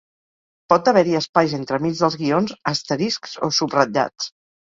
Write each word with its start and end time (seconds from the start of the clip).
Pot 0.71 0.87
haver-hi 0.91 1.13
espais 1.19 1.53
entremig 1.57 1.99
dels 1.99 2.17
guions, 2.23 2.57
asteriscs 2.73 3.37
o 3.51 3.53
subratllats. 3.61 4.33